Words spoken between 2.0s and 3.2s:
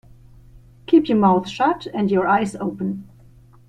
your eyes open.